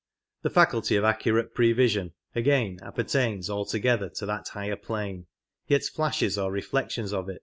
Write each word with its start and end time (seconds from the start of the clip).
The 0.41 0.49
faculty 0.49 0.95
of 0.95 1.03
accurate 1.03 1.53
prevision, 1.53 2.13
again, 2.33 2.79
appertains 2.81 3.51
altogether 3.51 4.07
Prevision 4.09 4.19
to 4.25 4.25
that 4.25 4.47
higher 4.47 4.75
plane, 4.75 5.27
yet 5.67 5.83
flashes 5.83 6.39
or 6.39 6.51
reflections 6.51 7.13
of 7.13 7.25
Second 7.27 7.33
sight. 7.35 7.39